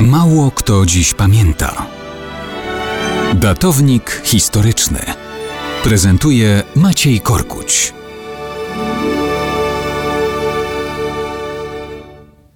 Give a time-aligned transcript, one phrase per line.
[0.00, 1.86] Mało kto dziś pamięta.
[3.34, 4.98] Datownik historyczny
[5.84, 7.94] prezentuje Maciej Korkuć.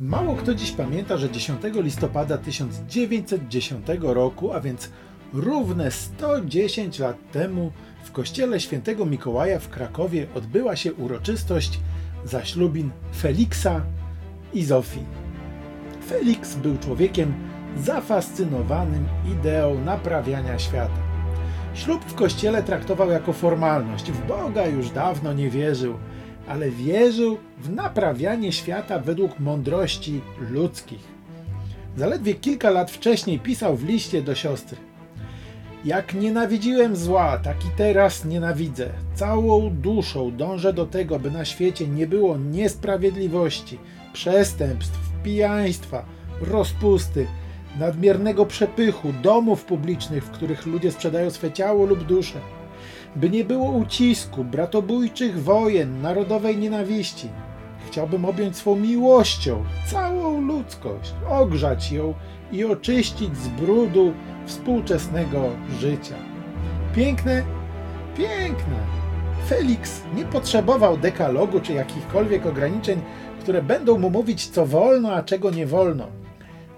[0.00, 4.90] Mało kto dziś pamięta, że 10 listopada 1910 roku, a więc
[5.32, 7.72] równe 110 lat temu,
[8.04, 11.80] w kościele świętego Mikołaja w Krakowie odbyła się uroczystość
[12.24, 13.80] zaślubin Feliksa
[14.52, 15.29] i Zofii.
[16.10, 17.34] Felix był człowiekiem
[17.76, 21.00] zafascynowanym ideą naprawiania świata.
[21.74, 24.12] Ślub w kościele traktował jako formalność.
[24.12, 25.94] W Boga już dawno nie wierzył,
[26.48, 30.20] ale wierzył w naprawianie świata według mądrości
[30.50, 31.08] ludzkich.
[31.96, 34.76] Zaledwie kilka lat wcześniej pisał w liście do siostry:
[35.84, 38.88] Jak nienawidziłem zła, tak i teraz nienawidzę.
[39.14, 43.78] Całą duszą dążę do tego, by na świecie nie było niesprawiedliwości,
[44.12, 46.04] przestępstw, pijaństwa,
[46.40, 47.26] rozpusty,
[47.78, 52.40] nadmiernego przepychu, domów publicznych, w których ludzie sprzedają swe ciało lub duszę,
[53.16, 57.28] by nie było ucisku, bratobójczych wojen, narodowej nienawiści.
[57.86, 62.14] Chciałbym objąć swą miłością całą ludzkość, ogrzać ją
[62.52, 64.12] i oczyścić z brudu
[64.46, 66.14] współczesnego życia.
[66.94, 67.42] Piękne,
[68.16, 69.00] piękne.
[69.48, 73.00] Felix nie potrzebował dekalogu czy jakichkolwiek ograniczeń,
[73.40, 76.06] które będą mu mówić, co wolno, a czego nie wolno.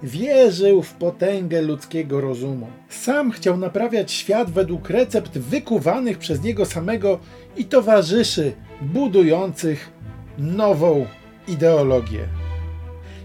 [0.02, 2.66] Wierzył w potęgę ludzkiego rozumu.
[2.88, 7.18] Sam chciał naprawiać świat według recept wykuwanych przez niego samego
[7.56, 9.90] i towarzyszy budujących
[10.38, 11.06] nową
[11.48, 12.28] ideologię.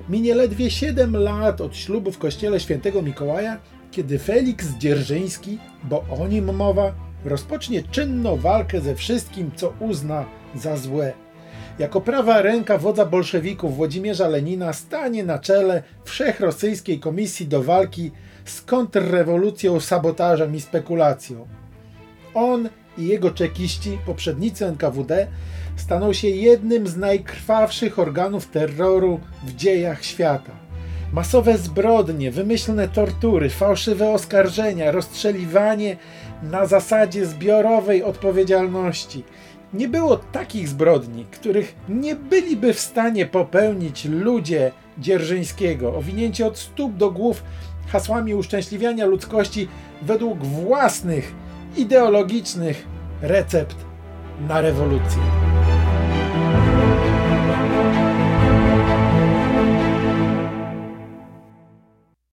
[0.09, 3.57] Minie ledwie 7 lat od ślubu w kościele świętego Mikołaja,
[3.91, 6.93] kiedy Felix Dzierżyński, bo o nim mowa,
[7.25, 11.13] rozpocznie czynną walkę ze wszystkim, co uzna za złe.
[11.79, 18.11] Jako prawa ręka wodza bolszewików Włodzimierza Lenina stanie na czele Wszechrosyjskiej Komisji do Walki
[18.45, 21.47] z kontrrewolucją, sabotażem i spekulacją.
[22.33, 25.27] On i jego czekiści, poprzednicy NKWD,
[25.75, 30.51] staną się jednym z najkrwawszych organów terroru w dziejach świata.
[31.13, 35.97] Masowe zbrodnie, wymyślne tortury, fałszywe oskarżenia, rozstrzeliwanie
[36.43, 39.23] na zasadzie zbiorowej odpowiedzialności.
[39.73, 46.95] Nie było takich zbrodni, których nie byliby w stanie popełnić ludzie Dzierżyńskiego, owinięci od stóp
[46.95, 47.43] do głów
[47.87, 49.67] hasłami uszczęśliwiania ludzkości
[50.01, 51.35] według własnych
[51.77, 52.87] ideologicznych
[53.21, 53.75] recept
[54.47, 55.36] na rewolucję.